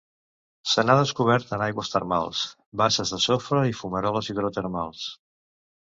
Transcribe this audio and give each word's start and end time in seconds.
Se 0.71 0.85
n'ha 0.85 0.95
descobert 0.99 1.53
en 1.59 1.65
aigües 1.67 1.93
termals, 1.97 2.41
basses 2.83 3.15
de 3.17 3.23
sofre 3.29 3.63
i 3.75 3.79
fumaroles 3.85 4.35
hidrotermals. 4.35 5.11